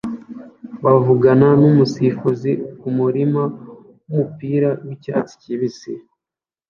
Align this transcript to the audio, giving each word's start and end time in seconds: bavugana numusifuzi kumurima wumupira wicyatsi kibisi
bavugana 0.83 1.47
numusifuzi 1.59 2.51
kumurima 2.79 3.43
wumupira 4.05 4.69
wicyatsi 4.85 5.33
kibisi 5.41 5.93